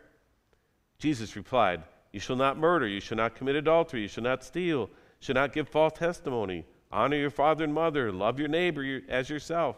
Jesus 0.99 1.37
replied, 1.37 1.83
You 2.15 2.21
shall 2.21 2.37
not 2.37 2.57
murder, 2.57 2.89
you 2.89 3.01
shall 3.01 3.19
not 3.19 3.35
commit 3.35 3.57
adultery, 3.57 4.01
you 4.01 4.09
shall 4.09 4.25
not 4.25 4.43
steal, 4.43 4.79
you 4.79 4.89
shall 5.21 5.35
not 5.35 5.53
give 5.53 5.69
false 5.69 5.99
testimony 5.99 6.65
Honor 6.91 7.19
your 7.19 7.29
father 7.29 7.65
and 7.65 7.75
mother. 7.75 8.11
Love 8.11 8.39
your 8.39 8.49
neighbor 8.49 9.03
as 9.07 9.29
yourself. 9.29 9.77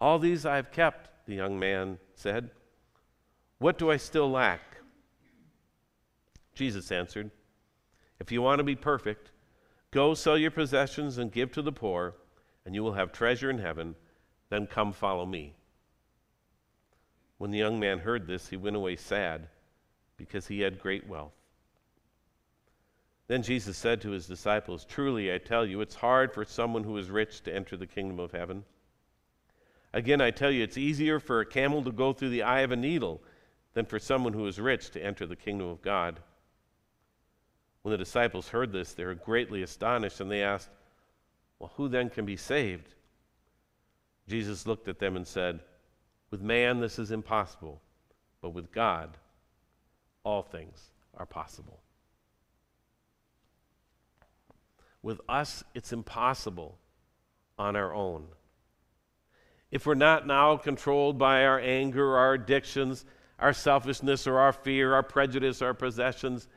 All 0.00 0.18
these 0.18 0.46
I 0.46 0.56
have 0.56 0.72
kept, 0.72 1.26
the 1.26 1.34
young 1.34 1.58
man 1.58 1.98
said. 2.14 2.48
What 3.58 3.76
do 3.76 3.90
I 3.90 3.98
still 3.98 4.30
lack? 4.30 4.78
Jesus 6.54 6.90
answered, 6.90 7.30
If 8.20 8.32
you 8.32 8.42
want 8.42 8.58
to 8.58 8.64
be 8.64 8.76
perfect, 8.76 9.30
go 9.90 10.14
sell 10.14 10.36
your 10.36 10.50
possessions 10.50 11.18
and 11.18 11.32
give 11.32 11.52
to 11.52 11.62
the 11.62 11.72
poor, 11.72 12.14
and 12.64 12.74
you 12.74 12.82
will 12.82 12.94
have 12.94 13.12
treasure 13.12 13.50
in 13.50 13.58
heaven. 13.58 13.94
Then 14.50 14.66
come 14.66 14.92
follow 14.92 15.26
me. 15.26 15.54
When 17.38 17.50
the 17.50 17.58
young 17.58 17.78
man 17.78 18.00
heard 18.00 18.26
this, 18.26 18.48
he 18.48 18.56
went 18.56 18.76
away 18.76 18.96
sad 18.96 19.48
because 20.16 20.48
he 20.48 20.60
had 20.60 20.80
great 20.80 21.08
wealth. 21.08 21.32
Then 23.28 23.42
Jesus 23.42 23.76
said 23.76 24.00
to 24.00 24.10
his 24.10 24.26
disciples, 24.26 24.84
Truly 24.84 25.32
I 25.32 25.38
tell 25.38 25.64
you, 25.64 25.80
it's 25.80 25.94
hard 25.94 26.32
for 26.32 26.44
someone 26.44 26.82
who 26.82 26.96
is 26.96 27.10
rich 27.10 27.42
to 27.42 27.54
enter 27.54 27.76
the 27.76 27.86
kingdom 27.86 28.18
of 28.18 28.32
heaven. 28.32 28.64
Again, 29.92 30.20
I 30.20 30.30
tell 30.30 30.50
you, 30.50 30.64
it's 30.64 30.78
easier 30.78 31.20
for 31.20 31.40
a 31.40 31.46
camel 31.46 31.84
to 31.84 31.92
go 31.92 32.12
through 32.12 32.30
the 32.30 32.42
eye 32.42 32.60
of 32.60 32.72
a 32.72 32.76
needle 32.76 33.22
than 33.74 33.86
for 33.86 33.98
someone 33.98 34.32
who 34.32 34.46
is 34.46 34.58
rich 34.58 34.90
to 34.90 35.04
enter 35.04 35.26
the 35.26 35.36
kingdom 35.36 35.68
of 35.68 35.82
God. 35.82 36.20
When 37.82 37.92
the 37.92 37.98
disciples 37.98 38.48
heard 38.48 38.72
this, 38.72 38.92
they 38.92 39.04
were 39.04 39.14
greatly 39.14 39.62
astonished, 39.62 40.20
and 40.20 40.30
they 40.30 40.42
asked, 40.42 40.70
Well, 41.58 41.72
who 41.76 41.88
then 41.88 42.10
can 42.10 42.24
be 42.24 42.36
saved? 42.36 42.94
Jesus 44.28 44.66
looked 44.66 44.88
at 44.88 44.98
them 44.98 45.16
and 45.16 45.26
said, 45.26 45.60
With 46.30 46.42
man 46.42 46.80
this 46.80 46.98
is 46.98 47.10
impossible, 47.10 47.80
but 48.42 48.50
with 48.50 48.72
God 48.72 49.16
all 50.24 50.42
things 50.42 50.90
are 51.16 51.26
possible. 51.26 51.80
With 55.02 55.20
us, 55.28 55.64
it's 55.74 55.92
impossible 55.92 56.76
on 57.58 57.76
our 57.76 57.94
own. 57.94 58.26
If 59.70 59.86
we're 59.86 59.94
not 59.94 60.26
now 60.26 60.56
controlled 60.56 61.18
by 61.18 61.44
our 61.44 61.60
anger, 61.60 62.16
our 62.16 62.34
addictions, 62.34 63.04
our 63.38 63.52
selfishness, 63.52 64.26
or 64.26 64.38
our 64.38 64.52
fear, 64.52 64.94
our 64.94 65.02
prejudice, 65.02 65.62
our 65.62 65.74
possessions, 65.74 66.48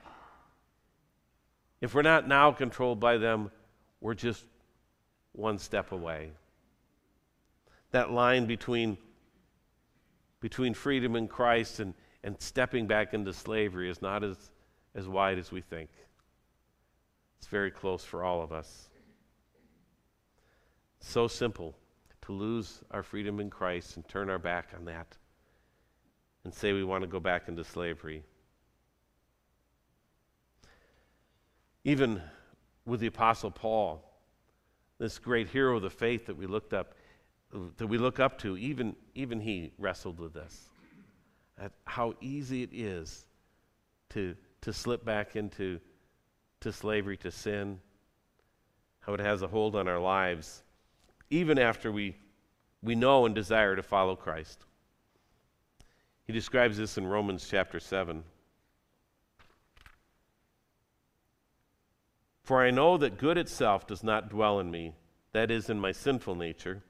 if 1.82 1.96
we're 1.96 2.04
not 2.04 2.28
now 2.28 2.52
controlled 2.52 3.00
by 3.00 3.18
them, 3.18 3.52
we're 4.00 4.14
just 4.14 4.46
one 5.34 5.58
step 5.58 5.92
away. 5.92 6.32
That 7.92 8.12
line 8.12 8.46
between, 8.46 8.98
between 10.40 10.74
freedom 10.74 11.16
in 11.16 11.28
Christ 11.28 11.80
and, 11.80 11.94
and 12.24 12.40
stepping 12.40 12.88
back 12.88 13.14
into 13.14 13.34
slavery 13.34 13.90
is 13.90 14.02
not 14.02 14.24
as, 14.24 14.38
as 14.96 15.08
wide 15.08 15.40
as 15.40 15.52
we 15.52 15.62
think. 15.62 15.90
It's 17.40 17.48
very 17.48 17.72
close 17.72 18.04
for 18.04 18.24
all 18.24 18.44
of 18.44 18.52
us. 18.52 18.90
So 21.00 21.28
simple 21.28 21.76
to 22.22 22.32
lose 22.32 22.82
our 22.92 23.02
freedom 23.02 23.40
in 23.40 23.50
Christ 23.50 23.96
and 23.96 24.08
turn 24.08 24.30
our 24.30 24.38
back 24.38 24.70
on 24.78 24.86
that 24.86 25.18
and 26.44 26.54
say 26.54 26.74
we 26.74 26.84
want 26.84 27.02
to 27.02 27.08
go 27.08 27.20
back 27.20 27.48
into 27.48 27.64
slavery. 27.64 28.24
Even 31.84 32.22
with 32.86 33.00
the 33.00 33.08
Apostle 33.08 33.52
Paul, 33.52 34.04
this 35.00 35.18
great 35.18 35.50
hero 35.50 35.78
of 35.78 35.82
the 35.82 35.90
faith 35.90 36.28
that 36.28 36.38
we 36.38 36.46
looked 36.46 36.74
up, 36.74 36.94
that 37.78 37.88
we 37.88 37.98
look 37.98 38.20
up 38.20 38.38
to, 38.40 38.58
even, 38.58 38.96
even 39.16 39.40
he 39.40 39.72
wrestled 39.78 40.20
with 40.20 40.34
this. 40.34 40.70
At 41.60 41.72
how 41.86 42.14
easy 42.22 42.64
it 42.64 42.70
is 42.72 43.26
to, 44.10 44.36
to 44.62 44.74
slip 44.74 45.04
back 45.04 45.36
into 45.36 45.80
to 46.62 46.72
slavery 46.72 47.18
to 47.18 47.32
sin, 47.32 47.80
how 49.00 49.14
it 49.16 49.20
has 49.20 49.42
a 49.42 49.48
hold 49.48 49.76
on 49.76 49.88
our 49.88 50.00
lives, 50.00 50.64
even 51.30 51.58
after 51.58 51.92
we, 51.92 52.16
we 52.84 52.94
know 52.94 53.26
and 53.26 53.34
desire 53.34 53.76
to 53.76 53.84
follow 53.84 54.16
Christ. 54.16 54.66
He 56.26 56.34
describes 56.34 56.78
this 56.78 56.98
in 56.98 57.08
Romans 57.08 57.48
chapter 57.50 57.80
7. 57.80 58.24
For 62.44 62.64
I 62.64 62.72
know 62.72 62.98
that 62.98 63.18
good 63.18 63.38
itself 63.38 63.88
does 63.88 64.04
not 64.04 64.30
dwell 64.30 64.60
in 64.60 64.72
me, 64.72 64.94
that 65.32 65.52
is, 65.52 65.70
in 65.70 65.80
my 65.80 65.92
sinful 65.92 66.36
nature. 66.36 66.84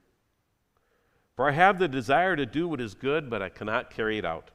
For 1.35 1.49
I 1.49 1.51
have 1.51 1.79
the 1.79 1.87
desire 1.87 2.35
to 2.35 2.45
do 2.45 2.67
what 2.67 2.81
is 2.81 2.93
good, 2.93 3.29
but 3.29 3.41
I 3.41 3.49
cannot 3.49 3.89
carry 3.89 4.17
it 4.17 4.25
out. 4.25 4.51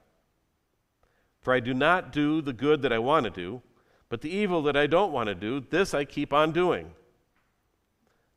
For 1.41 1.53
I 1.53 1.61
do 1.61 1.75
not 1.75 2.13
do 2.13 2.41
the 2.41 2.53
good 2.53 2.83
that 2.83 2.93
I 2.93 2.99
want 2.99 3.25
to 3.25 3.31
do 3.31 3.63
but 4.09 4.21
the 4.21 4.31
evil 4.31 4.63
that 4.63 4.77
I 4.77 4.87
don't 4.87 5.13
want 5.13 5.29
to 5.29 5.35
do, 5.35 5.61
this 5.61 5.93
I 5.93 6.05
keep 6.05 6.33
on 6.33 6.53
doing. 6.53 6.93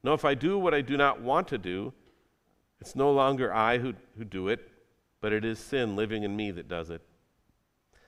Now, 0.04 0.14
if 0.14 0.26
I 0.26 0.34
do 0.34 0.58
what 0.58 0.74
I 0.74 0.82
do 0.82 0.98
not 0.98 1.22
want 1.22 1.48
to 1.50 1.58
do, 1.58 1.94
it's 2.80 2.96
no 2.96 3.12
longer 3.12 3.54
I 3.54 3.78
who, 3.78 3.94
who 4.18 4.24
do 4.24 4.48
it, 4.48 4.72
but 5.22 5.34
it 5.34 5.44
is 5.44 5.60
sin 5.60 5.96
living 5.96 6.24
in 6.24 6.36
me 6.36 6.52
that 6.52 6.68
does 6.68 6.90
it. 6.90 7.02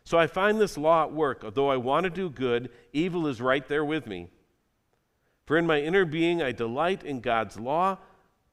So 0.03 0.17
I 0.17 0.27
find 0.27 0.59
this 0.59 0.77
law 0.77 1.03
at 1.03 1.11
work. 1.11 1.43
Although 1.43 1.69
I 1.69 1.77
want 1.77 2.05
to 2.05 2.09
do 2.09 2.29
good, 2.29 2.69
evil 2.93 3.27
is 3.27 3.41
right 3.41 3.67
there 3.67 3.85
with 3.85 4.07
me. 4.07 4.29
For 5.51 5.57
in 5.57 5.67
my 5.67 5.81
inner 5.81 6.05
being 6.05 6.41
I 6.41 6.53
delight 6.53 7.03
in 7.03 7.19
God's 7.19 7.59
law, 7.59 7.97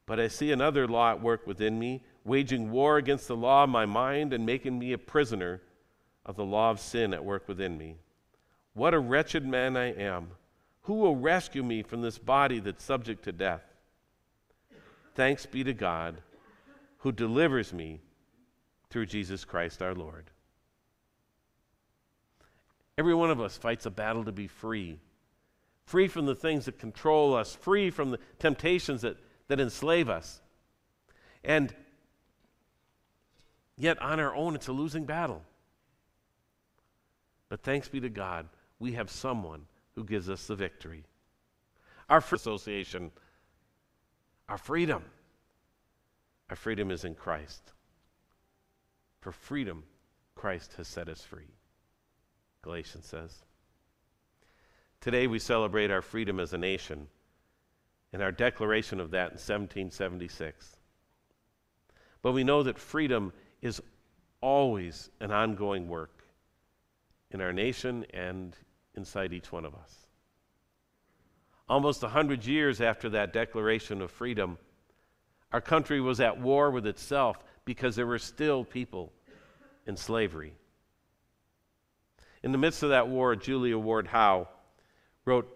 but 0.05 0.19
I 0.19 0.27
see 0.27 0.51
another 0.51 0.89
law 0.89 1.13
at 1.13 1.23
work 1.23 1.47
within 1.47 1.79
me, 1.79 2.03
waging 2.25 2.73
war 2.73 2.97
against 2.97 3.29
the 3.29 3.37
law 3.37 3.63
of 3.63 3.71
my 3.71 3.87
mind 3.87 4.33
and 4.33 4.45
making 4.45 4.77
me 4.77 4.93
a 4.93 4.99
prisoner 4.99 5.63
of 6.27 6.35
the 6.35 6.45
law 6.45 6.73
of 6.73 6.81
sin 6.81 7.15
at 7.15 7.25
work 7.25 7.47
within 7.47 7.79
me. 7.79 7.99
What 8.75 8.95
a 8.95 8.99
wretched 8.99 9.47
man 9.47 9.77
I 9.77 9.93
am. 9.93 10.31
Who 10.83 10.95
will 10.95 11.15
rescue 11.15 11.63
me 11.63 11.85
from 11.85 12.03
this 12.03 12.19
body 12.19 12.59
that's 12.59 12.83
subject 12.83 13.23
to 13.27 13.31
death? 13.31 13.63
Thanks 15.15 15.47
be 15.47 15.63
to 15.63 15.75
God 15.75 16.21
who 16.97 17.13
delivers 17.13 17.73
me 17.73 18.01
through 18.91 19.07
Jesus 19.07 19.45
Christ 19.45 19.83
our 19.83 19.95
Lord. 19.95 20.31
Every 22.99 23.15
one 23.15 23.31
of 23.31 23.41
us 23.41 23.57
fights 23.57 23.87
a 23.87 23.91
battle 23.91 24.25
to 24.25 24.33
be 24.33 24.49
free. 24.49 24.99
Free 25.89 26.07
from 26.07 26.27
the 26.27 26.35
things 26.35 26.67
that 26.67 26.79
control 26.79 27.35
us, 27.35 27.55
free 27.55 27.89
from 27.89 28.11
the 28.11 28.19
temptations 28.39 29.01
that, 29.01 29.17
that 29.49 29.59
enslave 29.59 30.11
us. 30.11 30.43
And 31.43 31.75
yet, 33.75 33.99
on 34.03 34.21
our 34.21 34.35
own, 34.35 34.55
it's 34.55 34.69
a 34.69 34.73
losing 34.73 35.07
battle. 35.07 35.41
But 37.49 37.63
thanks 37.63 37.89
be 37.89 38.01
to 38.01 38.11
God 38.11 38.51
we 38.79 38.93
have 38.93 39.11
someone 39.11 39.63
who 39.95 40.05
gives 40.05 40.29
us 40.29 40.47
the 40.47 40.55
victory. 40.55 41.05
Our 42.11 42.19
association, 42.19 43.11
our 44.47 44.59
freedom, 44.59 45.03
our 46.51 46.57
freedom 46.57 46.91
is 46.91 47.07
in 47.07 47.15
Christ. 47.15 47.73
For 49.23 49.33
freedom, 49.33 49.85
Christ 50.35 50.75
has 50.77 50.87
set 50.87 51.09
us 51.09 51.23
free. 51.23 51.55
Galatians 52.61 53.07
says. 53.07 53.43
Today 55.01 55.29
we 55.29 55.39
celebrate 55.39 55.91
our 55.91 56.03
freedom 56.03 56.41
as 56.41 56.53
a 56.53 56.59
nation 56.59 57.07
and 58.13 58.23
our 58.23 58.33
declaration 58.33 58.99
of 58.99 59.13
that 59.13 59.31
in 59.31 59.39
1776. 59.39 60.77
But 62.21 62.33
we 62.33 62.43
know 62.43 62.65
that 62.65 62.79
freedom 62.79 63.33
is 63.63 63.81
always 64.41 65.11
an 65.21 65.31
ongoing 65.31 65.89
work 65.89 66.25
in 67.31 67.41
our 67.41 67.53
nation 67.53 68.07
and 68.13 68.57
inside 68.97 69.33
each 69.33 69.53
one 69.53 69.65
of 69.65 69.75
us. 69.75 70.09
Almost 71.69 72.03
a 72.03 72.09
hundred 72.09 72.45
years 72.45 72.81
after 72.81 73.11
that 73.11 73.33
Declaration 73.33 74.01
of 74.01 74.11
Freedom, 74.11 74.59
our 75.53 75.61
country 75.61 76.01
was 76.01 76.19
at 76.19 76.41
war 76.41 76.71
with 76.71 76.87
itself 76.87 77.45
because 77.65 77.95
there 77.95 78.07
were 78.07 78.19
still 78.19 78.65
people 78.65 79.13
in 79.87 79.97
slavery. 79.97 80.55
In 82.43 82.53
the 82.53 82.59
midst 82.59 82.83
of 82.83 82.89
that 82.89 83.09
war, 83.09 83.37
Julia 83.37 83.79
Ward 83.79 84.09
Howe 84.09 84.49
wrote 85.29 85.55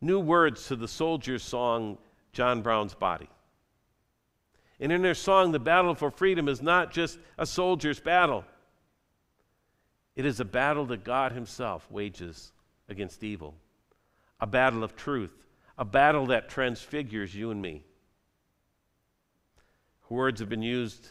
new 0.00 0.20
words 0.20 0.68
to 0.68 0.76
the 0.76 0.86
soldier's 0.86 1.42
song, 1.42 1.98
John 2.32 2.62
Brown's 2.62 2.94
Body. 2.94 3.28
And 4.78 4.92
in 4.92 5.02
their 5.02 5.14
song, 5.14 5.52
the 5.52 5.58
battle 5.58 5.94
for 5.94 6.10
freedom 6.10 6.48
is 6.48 6.60
not 6.60 6.92
just 6.92 7.18
a 7.38 7.46
soldier's 7.46 7.98
battle, 7.98 8.44
it 10.14 10.24
is 10.24 10.38
a 10.38 10.44
battle 10.44 10.86
that 10.86 11.04
God 11.04 11.32
Himself 11.32 11.90
wages 11.90 12.52
against 12.88 13.24
evil, 13.24 13.54
a 14.40 14.46
battle 14.46 14.84
of 14.84 14.96
truth, 14.96 15.32
a 15.76 15.84
battle 15.84 16.26
that 16.26 16.48
transfigures 16.48 17.34
you 17.34 17.50
and 17.50 17.60
me. 17.60 17.82
Words 20.08 20.40
have 20.40 20.48
been 20.48 20.62
used 20.62 21.08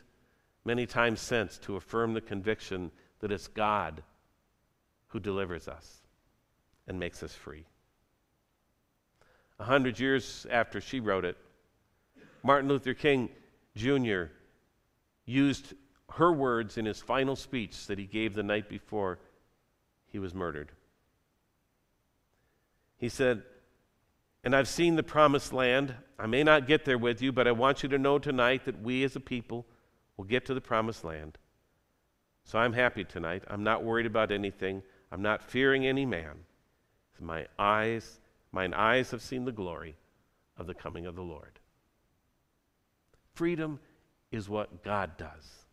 many 0.63 0.85
times 0.85 1.19
since 1.19 1.57
to 1.59 1.75
affirm 1.75 2.13
the 2.13 2.21
conviction 2.21 2.91
that 3.19 3.31
it's 3.31 3.47
God 3.47 4.01
who 5.07 5.19
delivers 5.19 5.67
us 5.67 6.01
and 6.87 6.99
makes 6.99 7.21
us 7.21 7.33
free. 7.33 7.65
A 9.59 9.63
hundred 9.63 9.99
years 9.99 10.45
after 10.49 10.81
she 10.81 10.99
wrote 10.99 11.25
it, 11.25 11.37
Martin 12.43 12.69
Luther 12.69 12.93
King 12.93 13.29
Jr. 13.75 14.25
used 15.25 15.73
her 16.13 16.31
words 16.31 16.77
in 16.77 16.85
his 16.85 17.01
final 17.01 17.35
speech 17.35 17.87
that 17.87 17.97
he 17.97 18.05
gave 18.05 18.35
the 18.35 18.43
night 18.43 18.69
before 18.69 19.19
he 20.07 20.19
was 20.19 20.33
murdered. 20.33 20.71
He 22.97 23.09
said, 23.09 23.43
And 24.43 24.55
I've 24.55 24.67
seen 24.67 24.95
the 24.95 25.03
promised 25.03 25.51
land. 25.51 25.95
I 26.17 26.27
may 26.27 26.43
not 26.43 26.67
get 26.67 26.85
there 26.85 26.97
with 26.97 27.21
you, 27.21 27.31
but 27.31 27.47
I 27.47 27.51
want 27.51 27.83
you 27.83 27.89
to 27.89 27.97
know 27.97 28.19
tonight 28.19 28.65
that 28.65 28.81
we 28.81 29.03
as 29.03 29.15
a 29.15 29.19
people 29.19 29.65
will 30.15 30.25
get 30.25 30.45
to 30.45 30.53
the 30.53 30.61
promised 30.61 31.03
land. 31.03 31.37
So 32.43 32.59
I'm 32.59 32.73
happy 32.73 33.03
tonight. 33.03 33.43
I'm 33.47 33.63
not 33.63 33.83
worried 33.83 34.05
about 34.05 34.31
anything. 34.31 34.83
I'm 35.11 35.21
not 35.21 35.43
fearing 35.43 35.85
any 35.85 36.05
man. 36.05 36.45
My 37.19 37.47
eyes, 37.57 38.19
mine 38.55 38.73
eyes 38.73 39.11
have 39.11 39.21
seen 39.21 39.45
the 39.45 39.51
glory 39.51 39.95
of 40.57 40.65
the 40.65 40.73
coming 40.73 41.05
of 41.05 41.15
the 41.15 41.21
Lord. 41.21 41.59
Freedom 43.33 43.79
is 44.31 44.49
what 44.49 44.81
God 44.83 45.17
does. 45.17 45.65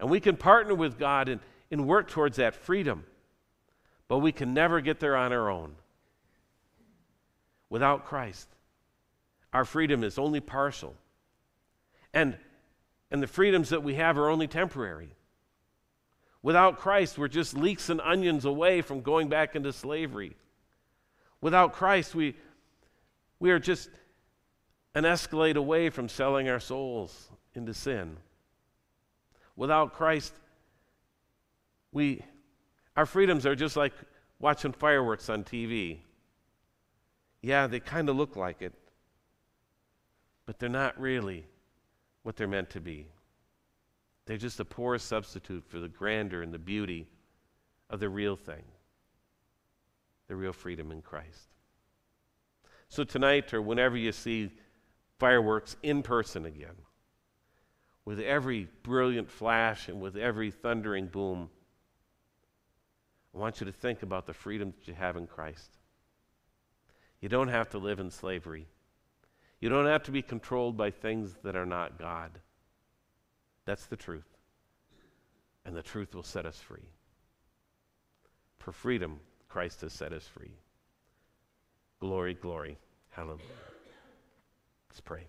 And 0.00 0.08
we 0.10 0.18
can 0.18 0.36
partner 0.36 0.74
with 0.74 0.98
God 0.98 1.28
and, 1.28 1.40
and 1.70 1.86
work 1.86 2.08
towards 2.08 2.38
that 2.38 2.54
freedom, 2.54 3.04
but 4.08 4.18
we 4.18 4.32
can 4.32 4.54
never 4.54 4.80
get 4.80 4.98
there 4.98 5.14
on 5.14 5.32
our 5.32 5.50
own 5.50 5.74
without 7.68 8.06
Christ. 8.06 8.48
Our 9.52 9.66
freedom 9.66 10.02
is 10.02 10.18
only 10.18 10.40
partial. 10.40 10.94
And 12.14 12.38
and 13.10 13.22
the 13.22 13.26
freedoms 13.26 13.70
that 13.70 13.82
we 13.82 13.96
have 13.96 14.18
are 14.18 14.30
only 14.30 14.46
temporary. 14.46 15.10
Without 16.42 16.78
Christ, 16.78 17.18
we're 17.18 17.28
just 17.28 17.56
leeks 17.56 17.90
and 17.90 18.00
onions 18.00 18.44
away 18.44 18.82
from 18.82 19.02
going 19.02 19.28
back 19.28 19.56
into 19.56 19.72
slavery. 19.72 20.36
Without 21.40 21.72
Christ, 21.72 22.14
we, 22.14 22.36
we 23.38 23.50
are 23.50 23.58
just 23.58 23.90
an 24.94 25.04
Escalade 25.04 25.56
away 25.56 25.90
from 25.90 26.08
selling 26.08 26.48
our 26.48 26.60
souls 26.60 27.30
into 27.54 27.72
sin. 27.72 28.16
Without 29.56 29.92
Christ, 29.94 30.34
we, 31.92 32.22
our 32.96 33.06
freedoms 33.06 33.46
are 33.46 33.54
just 33.54 33.76
like 33.76 33.92
watching 34.38 34.72
fireworks 34.72 35.28
on 35.28 35.44
TV. 35.44 35.98
Yeah, 37.42 37.66
they 37.66 37.80
kind 37.80 38.08
of 38.08 38.16
look 38.16 38.36
like 38.36 38.62
it, 38.62 38.74
but 40.46 40.58
they're 40.58 40.68
not 40.68 41.00
really 41.00 41.46
what 42.22 42.36
they're 42.36 42.48
meant 42.48 42.70
to 42.70 42.80
be. 42.80 43.06
They're 44.26 44.36
just 44.36 44.60
a 44.60 44.64
poor 44.64 44.98
substitute 44.98 45.64
for 45.66 45.78
the 45.78 45.88
grandeur 45.88 46.42
and 46.42 46.52
the 46.52 46.58
beauty 46.58 47.08
of 47.88 48.00
the 48.00 48.08
real 48.08 48.36
thing, 48.36 48.62
the 50.30 50.36
real 50.36 50.52
freedom 50.52 50.92
in 50.92 51.02
Christ. 51.02 51.48
So, 52.88 53.02
tonight, 53.02 53.52
or 53.52 53.60
whenever 53.60 53.96
you 53.96 54.12
see 54.12 54.52
fireworks 55.18 55.76
in 55.82 56.04
person 56.04 56.46
again, 56.46 56.76
with 58.04 58.20
every 58.20 58.68
brilliant 58.84 59.28
flash 59.28 59.88
and 59.88 60.00
with 60.00 60.16
every 60.16 60.52
thundering 60.52 61.08
boom, 61.08 61.50
I 63.34 63.38
want 63.38 63.60
you 63.60 63.66
to 63.66 63.72
think 63.72 64.04
about 64.04 64.26
the 64.26 64.32
freedom 64.32 64.72
that 64.78 64.86
you 64.86 64.94
have 64.94 65.16
in 65.16 65.26
Christ. 65.26 65.78
You 67.20 67.28
don't 67.28 67.48
have 67.48 67.68
to 67.70 67.78
live 67.78 67.98
in 67.98 68.12
slavery. 68.12 68.68
You 69.60 69.68
don't 69.68 69.86
have 69.86 70.04
to 70.04 70.12
be 70.12 70.22
controlled 70.22 70.76
by 70.76 70.92
things 70.92 71.34
that 71.42 71.56
are 71.56 71.66
not 71.66 71.98
God. 71.98 72.30
That's 73.64 73.86
the 73.86 73.96
truth. 73.96 74.38
And 75.64 75.74
the 75.74 75.82
truth 75.82 76.14
will 76.14 76.22
set 76.22 76.46
us 76.46 76.60
free. 76.60 76.88
For 78.58 78.70
freedom, 78.70 79.18
Christ 79.50 79.80
has 79.82 79.92
set 79.92 80.12
us 80.12 80.26
free. 80.26 80.54
Glory, 81.98 82.34
glory. 82.34 82.78
Hallelujah. 83.10 83.42
Let's 84.88 85.00
pray. 85.00 85.26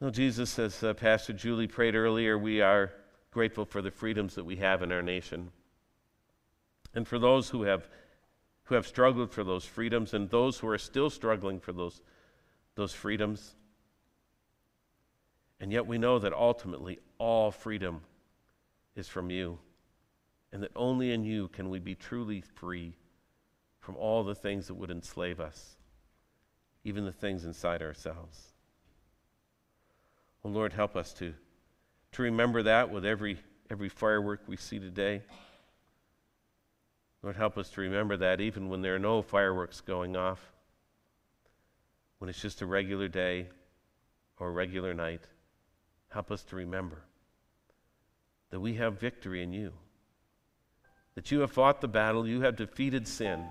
Well, 0.00 0.10
Jesus, 0.10 0.58
as 0.58 0.82
uh, 0.82 0.94
Pastor 0.94 1.32
Julie 1.32 1.66
prayed 1.66 1.94
earlier, 1.94 2.38
we 2.38 2.60
are 2.60 2.92
grateful 3.30 3.64
for 3.64 3.82
the 3.82 3.90
freedoms 3.90 4.34
that 4.34 4.44
we 4.44 4.56
have 4.56 4.82
in 4.82 4.90
our 4.90 5.02
nation. 5.02 5.50
And 6.94 7.06
for 7.06 7.18
those 7.18 7.50
who 7.50 7.62
have, 7.62 7.88
who 8.64 8.74
have 8.74 8.86
struggled 8.86 9.30
for 9.30 9.44
those 9.44 9.64
freedoms 9.64 10.14
and 10.14 10.30
those 10.30 10.58
who 10.58 10.68
are 10.68 10.78
still 10.78 11.10
struggling 11.10 11.60
for 11.60 11.72
those, 11.72 12.00
those 12.74 12.94
freedoms. 12.94 13.54
And 15.60 15.70
yet 15.70 15.86
we 15.86 15.98
know 15.98 16.18
that 16.18 16.32
ultimately 16.32 16.98
all 17.18 17.50
freedom 17.50 18.00
is 18.96 19.08
from 19.08 19.30
you, 19.30 19.58
and 20.56 20.62
that 20.62 20.72
only 20.74 21.12
in 21.12 21.22
you 21.22 21.48
can 21.48 21.68
we 21.68 21.78
be 21.78 21.94
truly 21.94 22.40
free 22.40 22.94
from 23.78 23.94
all 23.94 24.24
the 24.24 24.34
things 24.34 24.68
that 24.68 24.74
would 24.74 24.90
enslave 24.90 25.38
us, 25.38 25.76
even 26.82 27.04
the 27.04 27.12
things 27.12 27.44
inside 27.44 27.82
ourselves. 27.82 28.54
Oh 30.42 30.48
Lord, 30.48 30.72
help 30.72 30.96
us 30.96 31.12
to, 31.12 31.34
to 32.12 32.22
remember 32.22 32.62
that 32.62 32.90
with 32.90 33.04
every, 33.04 33.36
every 33.70 33.90
firework 33.90 34.44
we 34.46 34.56
see 34.56 34.78
today. 34.78 35.20
Lord, 37.22 37.36
help 37.36 37.58
us 37.58 37.68
to 37.72 37.82
remember 37.82 38.16
that 38.16 38.40
even 38.40 38.70
when 38.70 38.80
there 38.80 38.94
are 38.94 38.98
no 38.98 39.20
fireworks 39.20 39.82
going 39.82 40.16
off, 40.16 40.40
when 42.16 42.30
it's 42.30 42.40
just 42.40 42.62
a 42.62 42.66
regular 42.66 43.08
day 43.08 43.48
or 44.38 44.48
a 44.48 44.52
regular 44.52 44.94
night. 44.94 45.20
Help 46.08 46.30
us 46.30 46.42
to 46.44 46.56
remember 46.56 47.02
that 48.48 48.60
we 48.60 48.76
have 48.76 48.98
victory 48.98 49.42
in 49.42 49.52
you, 49.52 49.74
that 51.16 51.32
you 51.32 51.40
have 51.40 51.50
fought 51.50 51.80
the 51.80 51.88
battle, 51.88 52.28
you 52.28 52.42
have 52.42 52.54
defeated 52.54 53.08
sin 53.08 53.44